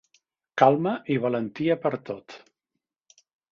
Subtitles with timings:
[0.61, 2.39] Calma i valentia per a tot.